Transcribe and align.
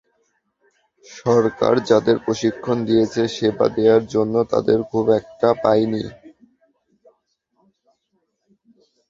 সরকার 1.05 1.73
যাদের 1.89 2.17
প্রশিক্ষণ 2.25 2.77
দিয়েছে 2.89 3.21
সেবা 3.35 3.67
দেওয়ার 3.75 4.03
জন্য 4.13 4.35
তাদের 4.51 4.79
খুব 4.91 5.05
একটা 5.19 5.49
পাইনি। 5.63 6.03